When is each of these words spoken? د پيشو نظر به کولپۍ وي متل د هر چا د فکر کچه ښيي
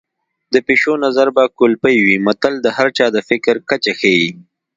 د 0.53 0.55
پيشو 0.67 0.93
نظر 1.05 1.27
به 1.35 1.43
کولپۍ 1.57 1.97
وي 2.05 2.17
متل 2.25 2.53
د 2.61 2.67
هر 2.77 2.87
چا 2.97 3.05
د 3.15 3.17
فکر 3.29 3.55
کچه 3.69 3.91
ښيي 3.99 4.29